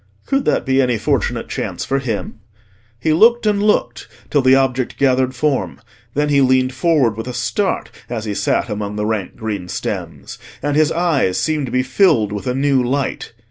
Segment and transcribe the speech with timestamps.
[0.25, 2.39] Could that be any fortunate chance for him?
[2.99, 5.79] He looked and looked till the object gathered form:
[6.15, 10.39] then he leaned forward with a start as he sat among the rank green stems,
[10.59, 13.33] and his eyes seemed to be filled with a new light.